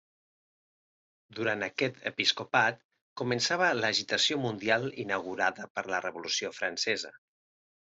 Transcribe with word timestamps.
Durant 1.39 1.65
aquest 1.65 1.99
episcopat 2.11 2.81
començava 3.23 3.69
l'agitació 3.83 4.41
mundial 4.47 4.89
inaugurada 5.07 5.71
per 5.79 5.87
la 5.93 6.03
Revolució 6.09 6.53
Francesa. 6.63 7.17